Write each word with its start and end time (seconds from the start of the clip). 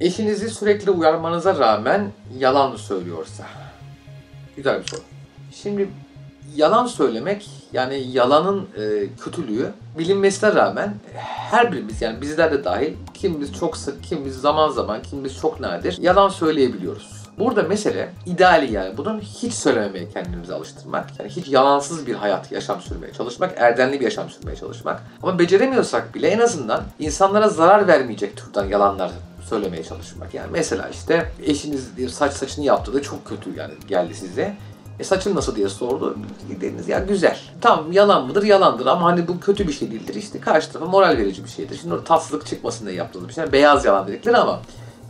Eşinizi 0.00 0.50
sürekli 0.50 0.90
uyarmanıza 0.90 1.58
rağmen 1.58 2.12
yalan 2.38 2.76
söylüyorsa. 2.76 3.44
Güzel 4.56 4.80
bir 4.82 4.86
soru. 4.86 5.00
Şimdi 5.52 5.88
yalan 6.54 6.86
söylemek 6.86 7.50
yani 7.72 8.06
yalanın 8.12 8.68
e, 8.76 9.06
kötülüğü 9.24 9.72
bilinmesine 9.98 10.54
rağmen 10.54 10.94
her 11.50 11.72
birimiz 11.72 12.02
yani 12.02 12.20
bizler 12.20 12.52
de 12.52 12.64
dahil 12.64 12.94
kimimiz 13.14 13.52
çok 13.52 13.76
sık, 13.76 14.04
kimimiz 14.04 14.40
zaman 14.40 14.70
zaman, 14.70 15.02
kimimiz 15.02 15.38
çok 15.38 15.60
nadir 15.60 15.98
yalan 16.00 16.28
söyleyebiliyoruz. 16.28 17.18
Burada 17.38 17.62
mesele 17.62 18.08
ideali 18.26 18.72
yani 18.72 18.96
bunun 18.96 19.20
hiç 19.20 19.54
söylememeye 19.54 20.08
kendimizi 20.08 20.54
alıştırmak. 20.54 21.06
Yani 21.18 21.30
hiç 21.30 21.48
yalansız 21.48 22.06
bir 22.06 22.14
hayat, 22.14 22.52
yaşam 22.52 22.80
sürmeye 22.80 23.12
çalışmak, 23.12 23.52
erdemli 23.56 24.00
bir 24.00 24.04
yaşam 24.04 24.30
sürmeye 24.30 24.56
çalışmak. 24.56 25.02
Ama 25.22 25.38
beceremiyorsak 25.38 26.14
bile 26.14 26.28
en 26.28 26.38
azından 26.38 26.82
insanlara 26.98 27.48
zarar 27.48 27.88
vermeyecek 27.88 28.36
türden 28.36 28.64
yalanlar 28.64 29.10
söylemeye 29.48 29.84
çalışmak. 29.84 30.34
Yani 30.34 30.48
mesela 30.52 30.88
işte 30.88 31.32
eşiniz 31.42 31.88
saç 32.10 32.32
saçını 32.32 32.64
yaptırdı 32.64 33.02
çok 33.02 33.24
kötü 33.24 33.56
yani 33.56 33.74
geldi 33.88 34.14
size. 34.14 34.56
E 35.00 35.04
saçın 35.04 35.36
nasıl 35.36 35.56
diye 35.56 35.68
sordu. 35.68 36.16
Dediniz 36.60 36.88
ya 36.88 36.98
güzel. 36.98 37.38
Tamam 37.60 37.92
yalan 37.92 38.26
mıdır? 38.26 38.42
Yalandır 38.42 38.86
ama 38.86 39.06
hani 39.06 39.28
bu 39.28 39.40
kötü 39.40 39.68
bir 39.68 39.72
şey 39.72 39.90
değildir. 39.90 40.14
İşte 40.14 40.40
karşı 40.40 40.72
tarafa 40.72 40.90
moral 40.90 41.16
verici 41.16 41.44
bir 41.44 41.48
şeydir. 41.48 41.78
Şimdi 41.80 41.94
orada 41.94 42.04
tatsızlık 42.04 42.46
çıkmasın 42.46 42.86
diye 42.86 42.96
yaptığınız 42.96 43.28
bir 43.28 43.34
şey. 43.34 43.52
Beyaz 43.52 43.84
yalan 43.84 44.08
dedikleri 44.08 44.36
ama 44.36 44.60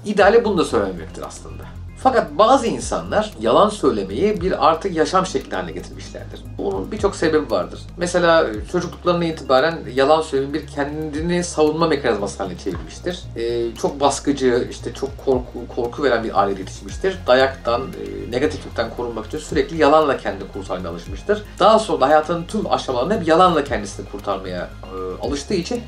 ideali 0.05 0.45
bunu 0.45 0.59
da 0.59 0.65
söylememektir 0.65 1.23
aslında. 1.23 1.78
Fakat 2.03 2.39
bazı 2.39 2.67
insanlar 2.67 3.33
yalan 3.41 3.69
söylemeyi 3.69 4.41
bir 4.41 4.69
artık 4.69 4.97
yaşam 4.97 5.27
şekli 5.27 5.55
haline 5.55 5.73
getirmişlerdir. 5.73 6.41
Bunun 6.59 6.93
birçok 6.93 7.17
sebebi 7.17 7.51
vardır. 7.51 7.81
Mesela 7.97 8.47
çocukluklarına 8.73 9.25
itibaren 9.25 9.79
yalan 9.95 10.23
söylemeyi 10.23 10.63
bir 10.63 10.67
kendini 10.67 11.45
savunma 11.45 11.87
mekanizması 11.87 12.43
haline 12.43 12.59
çevirmiştir. 12.59 13.23
Ee, 13.37 13.75
çok 13.75 14.01
baskıcı, 14.01 14.69
işte 14.71 14.95
çok 14.95 15.25
korku, 15.25 15.69
korku 15.77 16.03
veren 16.03 16.25
bir 16.25 16.41
aile 16.43 16.61
yetişmiştir. 16.61 17.19
Dayaktan, 17.27 17.83
e, 17.83 18.31
negatiflikten 18.31 18.91
korunmak 18.97 19.27
için 19.27 19.39
sürekli 19.39 19.77
yalanla 19.77 20.17
kendini 20.17 20.49
kurtarmaya 20.53 20.89
alışmıştır. 20.89 21.45
Daha 21.59 21.79
sonra 21.79 22.01
da 22.01 22.07
hayatının 22.09 22.45
tüm 22.45 22.73
aşamalarında 22.73 23.15
hep 23.15 23.29
yalanla 23.29 23.65
kendisini 23.65 24.09
kurtarmaya 24.09 24.69
e, 24.85 25.27
alıştığı 25.27 25.55
için 25.55 25.83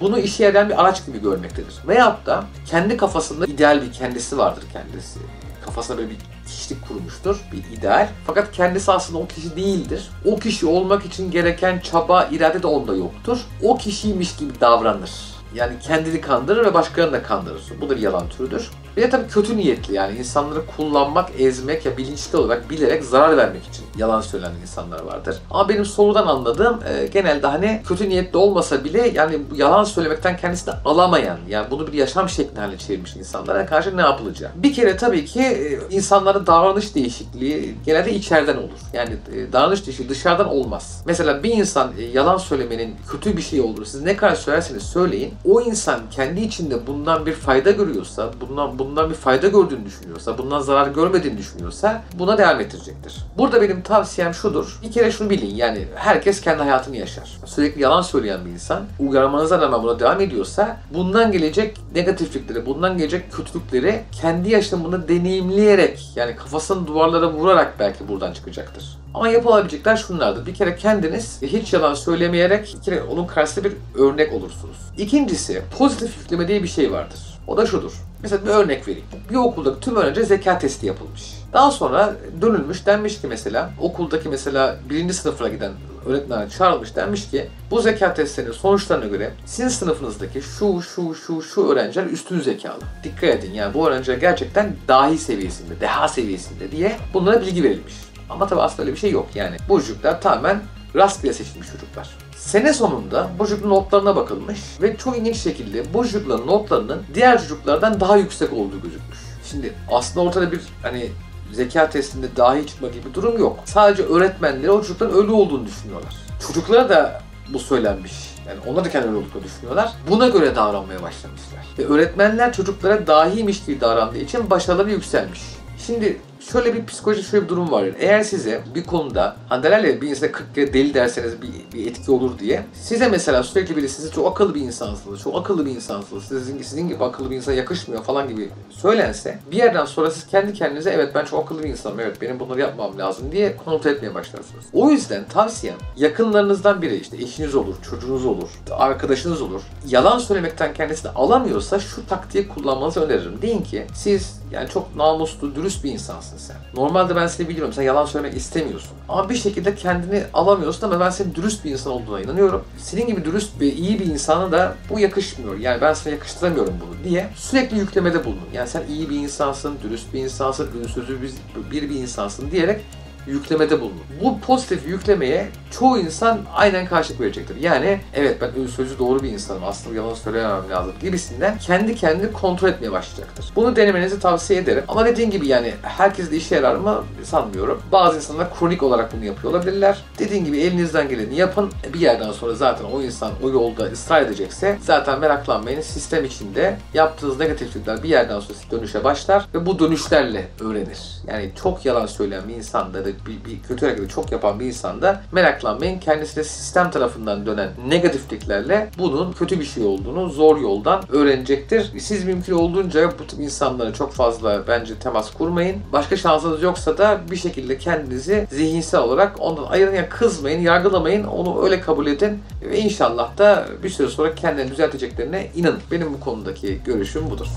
bunu 0.00 0.18
işe 0.18 0.44
yarayan 0.44 0.68
bir 0.68 0.80
araç 0.80 1.06
gibi 1.06 1.22
görmektedir. 1.22 1.74
Veyahut 1.88 2.26
da 2.26 2.44
kendi 2.66 2.96
kafasında 2.96 3.46
ideal 3.46 3.82
bir 3.82 3.92
kendisi 3.92 4.38
vardır 4.38 4.64
kendisi 4.72 5.20
kafasına 5.64 5.98
böyle 5.98 6.10
bir 6.10 6.16
kişilik 6.46 6.88
kurmuştur, 6.88 7.36
bir 7.52 7.78
ideal. 7.78 8.08
Fakat 8.26 8.52
kendisi 8.52 8.92
aslında 8.92 9.18
o 9.18 9.26
kişi 9.26 9.56
değildir. 9.56 10.10
O 10.24 10.38
kişi 10.38 10.66
olmak 10.66 11.04
için 11.04 11.30
gereken 11.30 11.78
çaba, 11.80 12.28
irade 12.30 12.62
de 12.62 12.66
onda 12.66 12.94
yoktur. 12.94 13.38
O 13.62 13.76
kişiymiş 13.76 14.36
gibi 14.36 14.60
davranır. 14.60 15.10
Yani 15.54 15.74
kendini 15.80 16.20
kandırır 16.20 16.64
ve 16.64 16.74
başkalarını 16.74 17.12
da 17.12 17.22
kandırır. 17.22 17.62
Bu 17.80 17.90
da 17.90 17.96
bir 17.96 18.02
yalan 18.02 18.28
türüdür. 18.28 18.70
Bir 18.96 19.02
de 19.02 19.10
tabii 19.10 19.28
kötü 19.28 19.56
niyetli 19.56 19.94
yani 19.94 20.18
insanları 20.18 20.66
kullanmak, 20.76 21.30
ezmek 21.38 21.86
ya 21.86 21.96
bilinçli 21.96 22.38
olarak 22.38 22.70
bilerek 22.70 23.04
zarar 23.04 23.36
vermek 23.36 23.66
için 23.66 23.84
yalan 23.98 24.20
söyleyen 24.20 24.52
insanlar 24.62 25.02
vardır. 25.02 25.36
Ama 25.50 25.68
benim 25.68 25.84
sorudan 25.84 26.26
anladığım 26.26 26.80
e, 26.88 27.06
genelde 27.06 27.46
hani 27.46 27.82
kötü 27.88 28.08
niyetli 28.08 28.36
olmasa 28.36 28.84
bile 28.84 29.08
yani 29.08 29.38
yalan 29.54 29.84
söylemekten 29.84 30.36
kendisini 30.36 30.74
alamayan 30.84 31.38
yani 31.48 31.66
bunu 31.70 31.86
bir 31.86 31.92
yaşam 31.92 32.28
şekli 32.28 32.60
haline 32.60 32.78
çevirmiş 32.78 33.16
insanlara 33.16 33.66
karşı 33.66 33.96
ne 33.96 34.00
yapılacağı. 34.00 34.50
Bir 34.54 34.74
kere 34.74 34.96
tabii 34.96 35.24
ki 35.24 35.40
e, 35.40 35.78
insanların 35.90 36.46
davranış 36.46 36.94
değişikliği 36.94 37.74
genelde 37.86 38.14
içeriden 38.14 38.56
olur. 38.56 38.80
Yani 38.92 39.10
e, 39.34 39.52
davranış 39.52 39.86
değişikliği 39.86 40.08
dışarıdan 40.08 40.48
olmaz. 40.48 41.02
Mesela 41.06 41.42
bir 41.42 41.52
insan 41.52 41.92
e, 41.98 42.02
yalan 42.02 42.36
söylemenin 42.36 42.96
kötü 43.10 43.36
bir 43.36 43.42
şey 43.42 43.60
olur. 43.60 43.84
Siz 43.84 44.02
ne 44.02 44.16
kadar 44.16 44.34
söylerseniz 44.34 44.82
söyleyin. 44.82 45.34
O 45.44 45.60
insan 45.60 46.00
kendi 46.10 46.40
içinde 46.40 46.86
bundan 46.86 47.26
bir 47.26 47.32
fayda 47.32 47.70
görüyorsa, 47.70 48.30
bundan 48.40 48.78
bundan 48.84 49.10
bir 49.10 49.14
fayda 49.14 49.48
gördüğünü 49.48 49.86
düşünüyorsa, 49.86 50.38
bundan 50.38 50.60
zarar 50.60 50.86
görmediğini 50.86 51.38
düşünüyorsa 51.38 52.02
buna 52.18 52.38
devam 52.38 52.60
ettirecektir. 52.60 53.16
Burada 53.38 53.62
benim 53.62 53.82
tavsiyem 53.82 54.34
şudur. 54.34 54.78
Bir 54.82 54.92
kere 54.92 55.10
şunu 55.10 55.30
bilin 55.30 55.54
yani 55.54 55.88
herkes 55.94 56.40
kendi 56.40 56.62
hayatını 56.62 56.96
yaşar. 56.96 57.38
Sürekli 57.46 57.82
yalan 57.82 58.02
söyleyen 58.02 58.44
bir 58.44 58.50
insan 58.50 58.82
uyarmanıza 58.98 59.60
rağmen 59.60 59.82
buna 59.82 60.00
devam 60.00 60.20
ediyorsa 60.20 60.76
bundan 60.94 61.32
gelecek 61.32 61.80
negatiflikleri, 61.94 62.66
bundan 62.66 62.98
gelecek 62.98 63.32
kötülükleri 63.32 64.02
kendi 64.12 64.50
yaşamını 64.50 65.08
deneyimleyerek 65.08 66.08
yani 66.16 66.36
kafasını 66.36 66.86
duvarlara 66.86 67.32
vurarak 67.32 67.74
belki 67.78 68.08
buradan 68.08 68.32
çıkacaktır. 68.32 68.98
Ama 69.14 69.28
yapılabilecekler 69.28 69.96
şunlardır. 69.96 70.46
Bir 70.46 70.54
kere 70.54 70.76
kendiniz 70.76 71.42
hiç 71.42 71.72
yalan 71.72 71.94
söylemeyerek 71.94 72.76
bir 72.76 72.82
kere 72.82 73.02
onun 73.02 73.26
karşısında 73.26 73.64
bir 73.64 73.72
örnek 73.98 74.32
olursunuz. 74.32 74.76
İkincisi 74.98 75.62
pozitif 75.78 76.18
yükleme 76.18 76.48
diye 76.48 76.62
bir 76.62 76.68
şey 76.68 76.92
vardır. 76.92 77.18
O 77.46 77.56
da 77.56 77.66
şudur. 77.66 77.92
Mesela 78.24 78.44
bir 78.44 78.50
örnek 78.50 78.88
vereyim. 78.88 79.06
Bir 79.30 79.34
okulda 79.34 79.80
tüm 79.80 79.96
öğrenci 79.96 80.24
zeka 80.24 80.58
testi 80.58 80.86
yapılmış. 80.86 81.22
Daha 81.52 81.70
sonra 81.70 82.16
dönülmüş 82.40 82.86
denmiş 82.86 83.20
ki 83.20 83.26
mesela 83.26 83.70
okuldaki 83.80 84.28
mesela 84.28 84.76
birinci 84.90 85.14
sınıfına 85.14 85.48
giden 85.48 85.72
öğretmenler 86.06 86.50
çağrılmış 86.50 86.96
denmiş 86.96 87.30
ki 87.30 87.48
bu 87.70 87.80
zeka 87.80 88.14
testlerinin 88.14 88.52
sonuçlarına 88.52 89.06
göre 89.06 89.32
sizin 89.46 89.68
sınıfınızdaki 89.68 90.42
şu 90.42 90.82
şu 90.82 91.14
şu 91.14 91.42
şu 91.42 91.66
öğrenciler 91.68 92.06
üstün 92.06 92.40
zekalı. 92.40 92.80
Dikkat 93.04 93.24
edin 93.24 93.52
yani 93.52 93.74
bu 93.74 93.88
öğrenciler 93.88 94.16
gerçekten 94.16 94.76
dahi 94.88 95.18
seviyesinde, 95.18 95.80
deha 95.80 96.08
seviyesinde 96.08 96.70
diye 96.70 96.96
bunlara 97.14 97.40
bilgi 97.40 97.62
verilmiş. 97.62 97.94
Ama 98.30 98.46
tabii 98.46 98.60
aslında 98.60 98.82
öyle 98.82 98.92
bir 98.92 98.98
şey 98.98 99.10
yok 99.10 99.28
yani. 99.34 99.56
Bu 99.68 99.80
çocuklar 99.80 100.20
tamamen 100.20 100.60
rastgele 100.94 101.32
seçilmiş 101.32 101.68
çocuklar. 101.68 102.23
Sene 102.36 102.72
sonunda 102.72 103.30
bu 103.38 103.46
çocukların 103.46 103.70
notlarına 103.70 104.16
bakılmış 104.16 104.60
ve 104.82 104.96
çok 104.96 105.18
ilginç 105.18 105.36
şekilde 105.36 105.94
bu 105.94 106.04
çocukların 106.04 106.46
notlarının 106.46 107.02
diğer 107.14 107.42
çocuklardan 107.42 108.00
daha 108.00 108.16
yüksek 108.16 108.52
olduğu 108.52 108.82
gözükmüş. 108.82 109.18
Şimdi 109.50 109.74
aslında 109.90 110.26
ortada 110.26 110.52
bir 110.52 110.60
hani 110.82 111.10
zeka 111.52 111.90
testinde 111.90 112.36
dahi 112.36 112.66
çıkma 112.66 112.88
gibi 112.88 113.08
bir 113.08 113.14
durum 113.14 113.38
yok. 113.38 113.58
Sadece 113.64 114.02
öğretmenleri 114.02 114.70
o 114.70 114.80
çocukların 114.80 115.16
ölü 115.16 115.30
olduğunu 115.30 115.66
düşünüyorlar. 115.66 116.14
Çocuklara 116.46 116.88
da 116.88 117.22
bu 117.48 117.58
söylenmiş. 117.58 118.12
Yani 118.48 118.58
onlar 118.66 118.84
da 118.84 118.90
kendi 118.90 119.06
öyle 119.06 119.16
olduklarını 119.16 119.44
düşünüyorlar. 119.48 119.92
Buna 120.10 120.28
göre 120.28 120.56
davranmaya 120.56 121.02
başlamışlar. 121.02 121.66
Ve 121.78 121.86
öğretmenler 121.86 122.52
çocuklara 122.52 123.06
dahiymiş 123.06 123.64
gibi 123.64 123.80
davrandığı 123.80 124.18
için 124.18 124.50
başarıları 124.50 124.90
yükselmiş. 124.90 125.40
Şimdi 125.86 126.20
şöyle 126.52 126.74
bir 126.74 126.86
psikoloji 126.86 127.22
şöyle 127.22 127.44
bir 127.44 127.48
durum 127.48 127.70
var. 127.70 127.84
Eğer 127.98 128.22
size 128.22 128.60
bir 128.74 128.84
konuda 128.84 129.36
hani 129.48 129.62
derler 129.62 129.84
ya 129.84 130.00
bir 130.00 130.08
insana 130.08 130.32
40 130.32 130.54
kere 130.54 130.74
deli 130.74 130.94
derseniz 130.94 131.42
bir, 131.42 131.78
bir 131.78 131.86
etki 131.86 132.10
olur 132.10 132.38
diye. 132.38 132.64
Size 132.74 133.08
mesela 133.08 133.42
sürekli 133.42 133.76
biri 133.76 133.88
size 133.88 134.10
çok 134.10 134.32
akıllı 134.32 134.54
bir 134.54 134.60
insansınız, 134.60 135.20
çok 135.20 135.36
akıllı 135.36 135.66
bir 135.66 135.70
insansınız, 135.70 136.24
sizin, 136.24 136.62
sizin 136.62 136.88
gibi 136.88 137.04
akıllı 137.04 137.30
bir 137.30 137.36
insana 137.36 137.54
yakışmıyor 137.54 138.02
falan 138.02 138.28
gibi 138.28 138.50
söylense 138.70 139.38
bir 139.50 139.56
yerden 139.56 139.84
sonra 139.84 140.10
siz 140.10 140.26
kendi 140.26 140.52
kendinize 140.52 140.90
evet 140.90 141.14
ben 141.14 141.24
çok 141.24 141.44
akıllı 141.44 141.62
bir 141.62 141.68
insanım, 141.68 142.00
evet 142.00 142.20
benim 142.22 142.40
bunları 142.40 142.60
yapmam 142.60 142.98
lazım 142.98 143.32
diye 143.32 143.56
kontrol 143.64 143.90
etmeye 143.90 144.14
başlarsınız. 144.14 144.64
O 144.72 144.90
yüzden 144.90 145.24
tavsiyem 145.28 145.76
yakınlarınızdan 145.96 146.82
biri 146.82 146.96
işte 146.96 147.16
eşiniz 147.16 147.54
olur, 147.54 147.74
çocuğunuz 147.90 148.26
olur, 148.26 148.48
arkadaşınız 148.70 149.42
olur. 149.42 149.62
Yalan 149.88 150.18
söylemekten 150.18 150.74
kendisini 150.74 151.10
alamıyorsa 151.10 151.78
şu 151.78 152.06
taktiği 152.06 152.48
kullanmanızı 152.48 153.00
öneririm. 153.00 153.42
Deyin 153.42 153.62
ki 153.62 153.86
siz 153.94 154.43
yani 154.54 154.68
çok 154.68 154.96
namuslu, 154.96 155.54
dürüst 155.54 155.84
bir 155.84 155.90
insansın 155.92 156.38
sen. 156.38 156.56
Normalde 156.74 157.16
ben 157.16 157.26
seni 157.26 157.48
biliyorum. 157.48 157.72
Sen 157.72 157.82
yalan 157.82 158.04
söylemek 158.04 158.36
istemiyorsun. 158.36 158.90
Ama 159.08 159.28
bir 159.28 159.34
şekilde 159.34 159.74
kendini 159.74 160.24
alamıyorsun 160.34 160.86
ama 160.86 161.00
ben 161.00 161.10
senin 161.10 161.34
dürüst 161.34 161.64
bir 161.64 161.70
insan 161.70 161.92
olduğuna 161.92 162.20
inanıyorum. 162.20 162.64
Senin 162.78 163.06
gibi 163.06 163.24
dürüst 163.24 163.60
bir, 163.60 163.76
iyi 163.76 164.00
bir 164.00 164.06
insana 164.06 164.52
da 164.52 164.74
bu 164.90 165.00
yakışmıyor. 165.00 165.58
Yani 165.58 165.80
ben 165.80 165.92
sana 165.94 166.14
yakıştıramıyorum 166.14 166.74
bunu 166.80 167.04
diye 167.04 167.28
sürekli 167.36 167.78
yüklemede 167.78 168.24
bulunun. 168.24 168.48
Yani 168.54 168.68
sen 168.68 168.82
iyi 168.88 169.10
bir 169.10 169.16
insansın, 169.16 169.76
dürüst 169.82 170.14
bir 170.14 170.20
insansın, 170.20 170.70
ün 170.82 170.86
sözü 170.86 171.22
bir, 171.22 171.32
bir, 171.70 171.90
bir 171.90 171.94
insansın 171.94 172.50
diyerek 172.50 172.80
yüklemede 173.26 173.80
bulunun. 173.80 174.02
Bu 174.22 174.40
pozitif 174.40 174.88
yüklemeye 174.88 175.48
çoğu 175.70 175.98
insan 175.98 176.40
aynen 176.54 176.86
karşılık 176.86 177.20
verecektir. 177.20 177.56
Yani 177.56 178.00
evet 178.14 178.40
ben 178.40 178.66
sözü 178.66 178.98
doğru 178.98 179.22
bir 179.22 179.28
insanım 179.28 179.64
aslında 179.64 179.96
yalan 179.96 180.14
söylememem 180.14 180.70
lazım 180.70 180.92
gibisinden 181.00 181.58
kendi 181.58 181.94
kendini 181.94 182.32
kontrol 182.32 182.68
etmeye 182.68 182.92
başlayacaktır. 182.92 183.46
Bunu 183.56 183.76
denemenizi 183.76 184.20
tavsiye 184.20 184.60
ederim. 184.60 184.84
Ama 184.88 185.06
dediğim 185.06 185.30
gibi 185.30 185.48
yani 185.48 185.74
herkes 185.82 186.30
de 186.30 186.36
işe 186.36 186.54
yarar 186.54 186.76
mı 186.76 187.04
sanmıyorum. 187.22 187.82
Bazı 187.92 188.16
insanlar 188.16 188.58
kronik 188.58 188.82
olarak 188.82 189.12
bunu 189.12 189.24
yapıyor 189.24 189.52
olabilirler. 189.52 190.04
Dediğim 190.18 190.44
gibi 190.44 190.60
elinizden 190.60 191.08
geleni 191.08 191.36
yapın. 191.36 191.72
Bir 191.94 192.00
yerden 192.00 192.32
sonra 192.32 192.54
zaten 192.54 192.84
o 192.84 193.02
insan 193.02 193.32
o 193.42 193.50
yolda 193.50 193.84
ısrar 193.84 194.22
edecekse 194.22 194.78
zaten 194.82 195.20
meraklanmayın. 195.20 195.80
Sistem 195.80 196.24
içinde 196.24 196.78
yaptığınız 196.94 197.38
negatiflikler 197.38 198.02
bir 198.02 198.08
yerden 198.08 198.40
sonra 198.40 198.58
dönüşe 198.70 199.04
başlar 199.04 199.48
ve 199.54 199.66
bu 199.66 199.78
dönüşlerle 199.78 200.48
öğrenir. 200.60 200.98
Yani 201.26 201.52
çok 201.62 201.84
yalan 201.84 202.06
söyleyen 202.06 202.48
bir 202.48 202.54
insanda 202.54 203.04
da 203.04 203.10
bir, 203.26 203.50
bir 203.50 203.62
kötü 203.62 203.86
hareketi 203.86 204.08
çok 204.08 204.32
yapan 204.32 204.60
bir 204.60 204.66
insanda 204.66 205.22
meraklanmayın. 205.32 205.98
Kendisi 205.98 206.36
de 206.36 206.44
sistem 206.44 206.90
tarafından 206.90 207.46
dönen 207.46 207.70
negatifliklerle 207.88 208.90
bunun 208.98 209.32
kötü 209.32 209.60
bir 209.60 209.64
şey 209.64 209.84
olduğunu 209.84 210.28
zor 210.28 210.56
yoldan 210.56 211.02
öğrenecektir. 211.12 211.92
Siz 211.98 212.24
mümkün 212.24 212.52
olduğunca 212.52 213.10
bu 213.18 213.26
tip 213.26 213.40
insanlara 213.40 213.92
çok 213.92 214.12
fazla 214.12 214.66
bence 214.68 214.94
temas 214.98 215.32
kurmayın. 215.32 215.76
Başka 215.92 216.16
şansınız 216.16 216.62
yoksa 216.62 216.98
da 216.98 217.20
bir 217.30 217.36
şekilde 217.36 217.78
kendinizi 217.78 218.46
zihinsel 218.50 219.00
olarak 219.00 219.40
ondan 219.40 219.64
ayırın. 219.64 219.94
Yani 219.94 220.08
kızmayın, 220.08 220.60
yargılamayın. 220.60 221.24
Onu 221.24 221.64
öyle 221.64 221.80
kabul 221.80 222.06
edin. 222.06 222.38
Ve 222.62 222.78
inşallah 222.78 223.38
da 223.38 223.66
bir 223.82 223.90
süre 223.90 224.08
sonra 224.08 224.34
kendilerini 224.34 224.70
düzelteceklerine 224.70 225.50
inanın. 225.56 225.80
Benim 225.90 226.14
bu 226.14 226.20
konudaki 226.20 226.80
görüşüm 226.84 227.30
budur. 227.30 227.48